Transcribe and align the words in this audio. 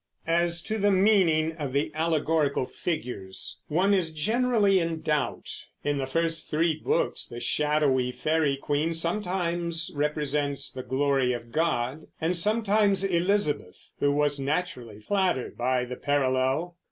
As 0.25 0.63
to 0.63 0.79
the 0.79 0.89
meaning 0.89 1.51
of 1.57 1.73
the 1.73 1.91
allegorical 1.93 2.65
figures, 2.65 3.61
one 3.67 3.93
is 3.93 4.11
generally 4.11 4.79
in 4.79 5.01
doubt. 5.01 5.47
In 5.83 5.99
the 5.99 6.07
first 6.07 6.49
three 6.49 6.73
books 6.79 7.27
the 7.27 7.39
shadowy 7.39 8.11
Faery 8.11 8.57
Queen 8.59 8.95
sometimes 8.95 9.91
represents 9.93 10.71
the 10.71 10.81
glory 10.81 11.33
of 11.33 11.51
God 11.51 12.07
and 12.19 12.35
sometimes 12.35 13.03
Elizabeth, 13.03 13.91
who 13.99 14.11
was 14.11 14.39
naturally 14.39 14.99
flattered 14.99 15.55
by 15.55 15.85
the 15.85 15.97
parallel. 15.97 16.77